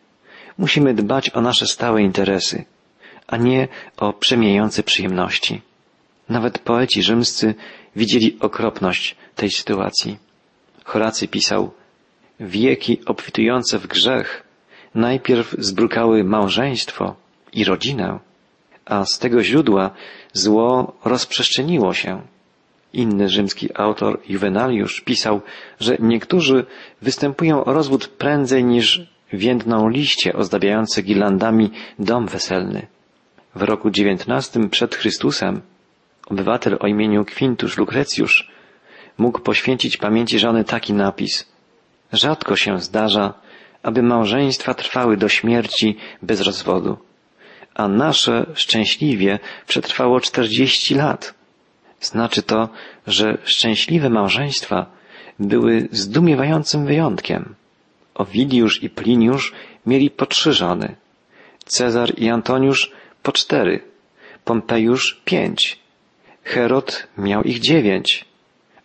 musimy 0.58 0.94
dbać 0.94 1.30
o 1.30 1.42
nasze 1.42 1.68
stałe 1.68 2.02
interesy, 2.02 2.66
a 3.28 3.38
nie 3.38 3.68
o 3.98 4.14
przemijające 4.14 4.84
przyjemności. 4.84 5.62
Nawet 6.30 6.60
poeci 6.60 7.04
rzymscy 7.04 7.56
widzieli 7.96 8.38
okropność 8.40 9.16
tej 9.36 9.52
sytuacji. 9.52 10.18
Horacy 10.84 11.28
pisał, 11.28 11.72
wieki 12.40 13.06
obfitujące 13.06 13.80
w 13.80 13.88
grzech 13.88 14.44
najpierw 14.96 15.56
zbrukały 15.60 16.24
małżeństwo 16.24 17.16
i 17.54 17.64
rodzinę, 17.64 18.20
a 18.86 19.06
z 19.06 19.20
tego 19.20 19.44
źródła 19.44 19.92
zło 20.34 20.94
rozprzestrzeniło 21.06 21.94
się. 21.94 22.22
Inny 22.94 23.30
rzymski 23.30 23.70
autor 23.74 24.22
Juvenaliusz 24.30 25.02
pisał, 25.02 25.42
że 25.80 25.98
niektórzy 26.00 26.66
występują 27.02 27.66
o 27.66 27.74
rozwód 27.74 28.08
prędzej 28.08 28.64
niż 28.64 29.15
więdną 29.34 29.90
liście 29.90 30.34
ozdabiające 30.34 31.02
gilandami 31.02 31.72
dom 32.00 32.28
weselny. 32.28 32.88
W 33.56 33.62
roku 33.62 33.90
dziewiętnastym 33.90 34.70
przed 34.70 34.96
Chrystusem 34.96 35.62
obywatel 36.28 36.78
o 36.80 36.88
imieniu 36.88 37.26
Quintus 37.26 37.78
Lucretius 37.78 38.44
mógł 39.18 39.40
poświęcić 39.40 39.98
pamięci 39.98 40.40
żony 40.40 40.64
taki 40.64 40.94
napis. 40.94 41.48
Rzadko 42.14 42.56
się 42.56 42.80
zdarza, 42.80 43.34
aby 43.84 44.04
małżeństwa 44.04 44.74
trwały 44.74 45.18
do 45.18 45.30
śmierci 45.30 45.98
bez 46.22 46.42
rozwodu, 46.42 46.98
a 47.74 47.88
nasze 47.88 48.46
szczęśliwie 48.54 49.40
przetrwało 49.68 50.20
czterdzieści 50.20 50.96
lat. 50.96 51.34
Znaczy 52.00 52.42
to, 52.42 52.70
że 53.08 53.38
szczęśliwe 53.44 54.10
małżeństwa 54.10 54.86
były 55.40 55.88
zdumiewającym 55.92 56.86
wyjątkiem. 56.86 57.56
Owidiusz 58.16 58.84
i 58.84 58.90
Pliniusz 58.90 59.54
mieli 59.86 60.10
po 60.10 60.26
trzy 60.26 60.54
żony, 60.54 60.96
Cezar 61.66 62.20
i 62.20 62.30
Antoniusz 62.30 62.92
po 63.24 63.32
cztery, 63.32 63.84
Pompejusz 64.46 65.22
pięć, 65.26 65.80
Herod 66.44 67.08
miał 67.18 67.44
ich 67.44 67.60
dziewięć, 67.60 68.26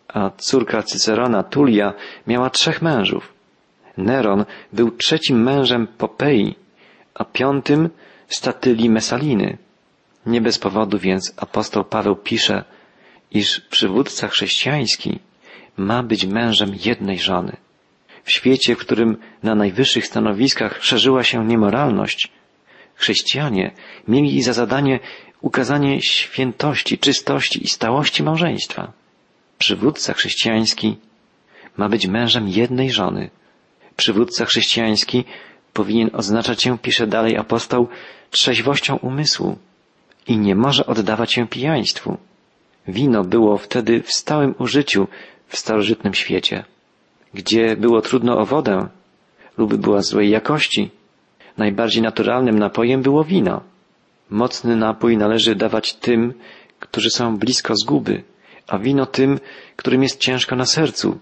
a 0.09 0.31
córka 0.31 0.83
Cycerona 0.83 1.43
Tulia 1.43 1.95
miała 2.27 2.51
trzech 2.51 2.83
mężów. 2.83 3.33
Neron 3.97 4.45
był 4.73 4.91
trzecim 4.91 5.43
mężem 5.43 5.87
Popei, 5.87 6.55
a 7.15 7.25
piątym 7.25 7.91
Statyli 8.29 8.91
Mesaliny. 8.91 9.59
Nie 10.27 10.41
bez 10.41 10.59
powodu 10.59 10.99
więc 10.99 11.35
apostoł 11.37 11.85
Paweł 11.85 12.17
pisze, 12.17 12.65
iż 13.31 13.61
przywódca 13.61 14.29
chrześcijański 14.29 15.19
ma 15.77 16.03
być 16.03 16.27
mężem 16.27 16.73
jednej 16.85 17.19
żony. 17.19 17.57
W 18.25 18.31
świecie, 18.31 18.77
w 18.77 18.79
którym 18.79 19.17
na 19.43 19.55
najwyższych 19.55 20.07
stanowiskach 20.07 20.85
szerzyła 20.85 21.23
się 21.23 21.47
niemoralność, 21.47 22.33
chrześcijanie 22.95 23.71
mieli 24.09 24.43
za 24.43 24.53
zadanie 24.53 25.01
ukazanie 25.41 26.03
świętości, 26.03 26.99
czystości 26.99 27.65
i 27.65 27.69
stałości 27.69 28.23
małżeństwa. 28.23 28.93
Przywódca 29.59 30.13
chrześcijański 30.13 30.97
ma 31.77 31.89
być 31.89 32.07
mężem 32.07 32.49
jednej 32.49 32.91
żony. 32.91 33.31
Przywódca 33.97 34.45
chrześcijański 34.45 35.25
powinien 35.73 36.11
oznaczać 36.13 36.63
się, 36.63 36.79
pisze 36.79 37.07
dalej 37.07 37.37
apostoł, 37.37 37.89
trzeźwością 38.31 38.97
umysłu 38.97 39.59
i 40.27 40.39
nie 40.39 40.55
może 40.55 40.87
oddawać 40.87 41.33
się 41.33 41.49
pijaństwu. 41.49 42.19
Wino 42.89 43.25
było 43.25 43.59
wtedy 43.59 44.03
w 44.03 44.13
stałym 44.13 44.55
użyciu 44.59 45.09
w 45.49 45.57
starożytnym 45.57 46.15
świecie. 46.15 46.65
Gdzie 47.35 47.77
było 47.77 48.01
trudno 48.01 48.39
o 48.39 48.47
wodę 48.47 48.89
lub 49.59 49.77
była 49.77 50.03
złej 50.03 50.31
jakości, 50.31 50.91
najbardziej 51.59 52.03
naturalnym 52.03 52.59
napojem 52.59 53.03
było 53.03 53.25
wino. 53.25 53.61
Mocny 54.31 54.77
napój 54.77 55.17
należy 55.17 55.55
dawać 55.55 55.95
tym, 55.95 56.35
którzy 56.81 57.11
są 57.11 57.37
blisko 57.39 57.75
zguby, 57.77 58.23
a 58.67 58.79
wino 58.79 59.07
tym, 59.07 59.41
którym 59.77 60.03
jest 60.03 60.21
ciężko 60.21 60.57
na 60.57 60.67
sercu. 60.67 61.19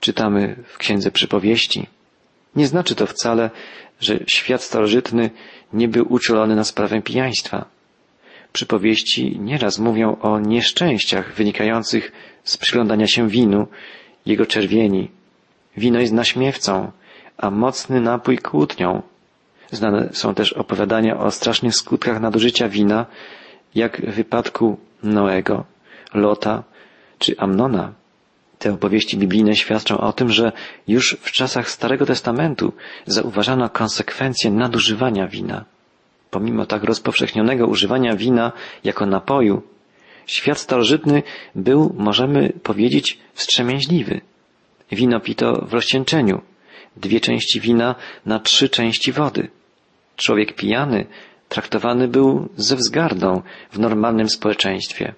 Czytamy 0.00 0.56
w 0.66 0.78
Księdze 0.78 1.10
Przypowieści. 1.10 1.86
Nie 2.56 2.66
znaczy 2.66 2.94
to 2.94 3.06
wcale, 3.06 3.50
że 4.00 4.18
świat 4.26 4.62
starożytny 4.62 5.30
nie 5.72 5.88
był 5.88 6.12
uczulony 6.12 6.56
na 6.56 6.64
sprawę 6.64 7.02
pijaństwa. 7.02 7.64
Przypowieści 8.52 9.38
nieraz 9.40 9.78
mówią 9.78 10.16
o 10.20 10.40
nieszczęściach 10.40 11.34
wynikających 11.34 12.12
z 12.44 12.56
przyglądania 12.56 13.06
się 13.06 13.28
winu, 13.28 13.66
jego 14.26 14.46
czerwieni. 14.46 15.10
Wino 15.76 16.00
jest 16.00 16.12
naśmiewcą, 16.12 16.92
a 17.36 17.50
mocny 17.50 18.00
napój 18.00 18.38
kłótnią. 18.38 19.02
Znane 19.70 20.08
są 20.12 20.34
też 20.34 20.52
opowiadania 20.52 21.18
o 21.18 21.30
strasznych 21.30 21.74
skutkach 21.74 22.20
nadużycia 22.20 22.68
wina, 22.68 23.06
jak 23.74 24.00
w 24.00 24.14
wypadku 24.14 24.78
Noego, 25.02 25.64
Lota 26.14 26.62
czy 27.18 27.38
Amnona. 27.38 27.92
Te 28.58 28.72
opowieści 28.72 29.18
biblijne 29.18 29.56
świadczą 29.56 29.98
o 29.98 30.12
tym, 30.12 30.28
że 30.28 30.52
już 30.88 31.16
w 31.20 31.30
czasach 31.30 31.70
Starego 31.70 32.06
Testamentu 32.06 32.72
zauważano 33.06 33.70
konsekwencje 33.70 34.50
nadużywania 34.50 35.26
wina. 35.26 35.64
Pomimo 36.30 36.66
tak 36.66 36.84
rozpowszechnionego 36.84 37.66
używania 37.66 38.16
wina 38.16 38.52
jako 38.84 39.06
napoju, 39.06 39.62
świat 40.26 40.58
starożytny 40.58 41.22
był, 41.54 41.94
możemy 41.98 42.52
powiedzieć, 42.62 43.18
wstrzemięźliwy. 43.34 44.20
Wino 44.94 45.20
pito 45.20 45.64
w 45.68 45.72
rozcieńczeniu, 45.72 46.42
dwie 46.96 47.20
części 47.20 47.60
wina 47.60 47.94
na 48.26 48.40
trzy 48.40 48.68
części 48.68 49.12
wody. 49.12 49.48
Człowiek 50.16 50.54
pijany 50.54 51.06
traktowany 51.48 52.08
był 52.08 52.48
ze 52.56 52.76
wzgardą 52.76 53.42
w 53.72 53.78
normalnym 53.78 54.28
społeczeństwie. 54.28 55.14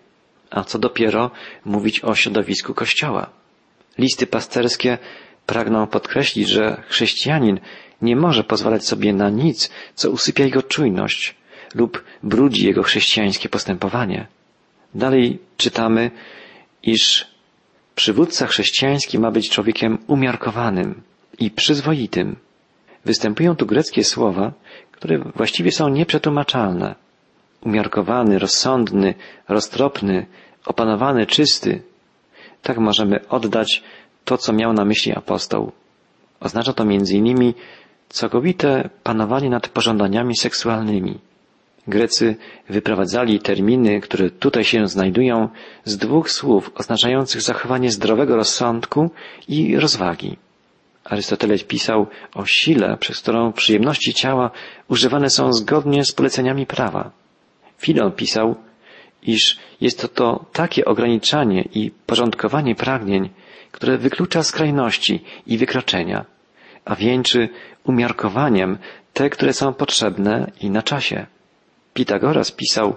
A 0.51 0.65
co 0.65 0.79
dopiero 0.79 1.31
mówić 1.65 2.05
o 2.05 2.15
środowisku 2.15 2.75
Kościoła. 2.75 3.31
Listy 3.99 4.27
pasterskie 4.27 4.99
pragną 5.47 5.87
podkreślić, 5.87 6.49
że 6.49 6.83
chrześcijanin 6.89 7.61
nie 8.03 8.17
może 8.17 8.45
pozwalać 8.45 8.87
sobie 8.87 9.13
na 9.13 9.31
nic, 9.31 9.71
co 9.95 10.11
usypia 10.11 10.45
jego 10.45 10.63
czujność 10.63 11.35
lub 11.75 12.05
brudzi 12.23 12.67
jego 12.67 12.83
chrześcijańskie 12.83 13.49
postępowanie. 13.49 14.27
Dalej 14.95 15.39
czytamy, 15.57 16.11
iż 16.83 17.27
przywódca 17.97 18.47
chrześcijański 18.47 19.19
ma 19.19 19.31
być 19.31 19.51
człowiekiem 19.51 19.99
umiarkowanym 20.07 21.03
i 21.39 21.51
przyzwoitym. 21.51 22.37
Występują 23.05 23.57
tu 23.57 23.67
greckie 23.67 24.05
słowa, 24.05 24.53
które 24.93 25.19
właściwie 25.19 25.73
są 25.73 25.89
nieprzetłumaczalne. 25.89 26.95
Umiarkowany, 27.61 28.39
rozsądny, 28.39 29.15
roztropny, 29.49 30.27
opanowany, 30.67 31.27
czysty. 31.27 31.83
Tak 32.63 32.79
możemy 32.79 33.29
oddać 33.29 33.83
to, 34.25 34.39
co 34.39 34.53
miał 34.53 34.73
na 34.73 34.85
myśli 34.85 35.13
apostoł. 35.13 35.73
Oznacza 36.41 36.73
to 36.73 36.85
między 36.85 37.17
innymi 37.17 37.55
całkowite 38.09 38.91
panowanie 39.03 39.51
nad 39.51 39.69
pożądaniami 39.69 40.37
seksualnymi. 40.37 41.19
Grecy 41.89 42.37
wyprowadzali 42.69 43.41
terminy, 43.41 44.01
które 44.01 44.31
tutaj 44.31 44.65
się 44.65 44.89
znajdują, 44.89 45.49
z 45.85 45.97
dwóch 45.97 46.31
słów 46.31 46.71
oznaczających 46.75 47.43
zachowanie 47.43 47.91
zdrowego 47.91 48.37
rozsądku 48.37 49.11
i 49.49 49.77
rozwagi. 49.77 50.37
Arystoteles 51.05 51.65
pisał 51.65 52.07
o 52.35 52.47
sile, 52.47 52.97
przez 52.97 53.21
którą 53.21 53.53
przyjemności 53.53 54.15
ciała 54.15 54.51
używane 54.89 55.31
są 55.31 55.53
zgodnie 55.53 56.05
z 56.05 56.13
poleceniami 56.13 56.67
prawa. 56.67 57.11
Filon 57.79 58.13
pisał, 58.13 58.55
iż 59.23 59.59
jest 59.81 60.01
to, 60.01 60.09
to 60.09 60.45
takie 60.53 60.85
ograniczanie 60.85 61.69
i 61.75 61.91
porządkowanie 62.07 62.75
pragnień, 62.75 63.31
które 63.73 63.99
wyklucza 63.99 64.43
skrajności 64.43 65.25
i 65.47 65.59
wykroczenia, 65.59 66.25
a 66.85 66.95
wieńczy 66.97 67.49
umiarkowaniem 67.85 68.79
te, 69.13 69.31
które 69.31 69.53
są 69.53 69.75
potrzebne 69.75 70.51
i 70.61 70.71
na 70.71 70.83
czasie. 70.83 71.27
Pitagoras 71.97 72.53
pisał, 72.53 72.97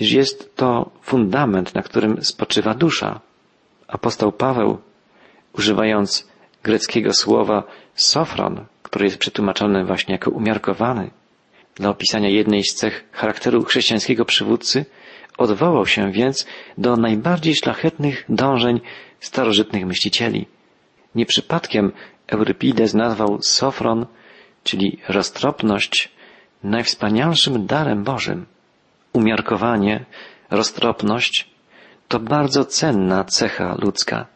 iż 0.00 0.12
jest 0.12 0.56
to 0.56 0.90
fundament, 1.02 1.74
na 1.74 1.82
którym 1.82 2.24
spoczywa 2.24 2.74
dusza, 2.74 3.20
Apostoł 3.88 4.32
Paweł, 4.32 4.78
używając 5.52 6.28
greckiego 6.62 7.12
słowa 7.12 7.62
sofron, 7.94 8.64
które 8.82 9.04
jest 9.04 9.18
przetłumaczone 9.18 9.84
właśnie 9.84 10.12
jako 10.12 10.30
umiarkowany, 10.30 11.10
dla 11.74 11.90
opisania 11.90 12.28
jednej 12.28 12.64
z 12.64 12.74
cech 12.74 13.04
charakteru 13.12 13.64
chrześcijańskiego 13.64 14.24
przywódcy, 14.24 14.84
odwołał 15.38 15.86
się 15.86 16.12
więc 16.12 16.46
do 16.78 16.96
najbardziej 16.96 17.54
szlachetnych 17.54 18.24
dążeń 18.28 18.80
starożytnych 19.20 19.86
myślicieli. 19.86 20.46
Nie 21.14 21.26
przypadkiem 21.26 21.92
Eurypides 22.26 22.94
nazwał 22.94 23.38
sofron, 23.42 24.06
czyli 24.64 24.98
roztropność, 25.08 26.12
najwspanialszym 26.64 27.66
darem 27.66 28.04
Bożym. 28.04 28.46
Umiarkowanie, 29.12 30.04
roztropność 30.50 31.50
to 32.08 32.20
bardzo 32.20 32.64
cenna 32.64 33.24
cecha 33.24 33.76
ludzka. 33.78 34.26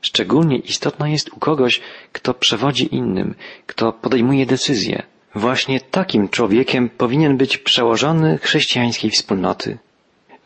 Szczególnie 0.00 0.58
istotna 0.58 1.08
jest 1.08 1.32
u 1.32 1.38
kogoś, 1.38 1.80
kto 2.12 2.34
przewodzi 2.34 2.94
innym, 2.94 3.34
kto 3.66 3.92
podejmuje 3.92 4.46
decyzje. 4.46 5.02
Właśnie 5.34 5.80
takim 5.80 6.28
człowiekiem 6.28 6.88
powinien 6.88 7.36
być 7.36 7.58
przełożony 7.58 8.38
chrześcijańskiej 8.38 9.10
wspólnoty. 9.10 9.78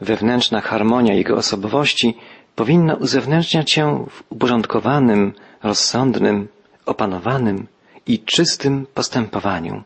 Wewnętrzna 0.01 0.61
harmonia 0.61 1.15
jego 1.15 1.37
osobowości 1.37 2.17
powinna 2.57 2.95
uzewnętrzniać 2.95 3.71
się 3.71 4.07
w 4.11 4.23
uporządkowanym, 4.29 5.33
rozsądnym, 5.63 6.49
opanowanym 6.87 7.67
i 8.07 8.19
czystym 8.19 8.87
postępowaniu. 8.95 9.83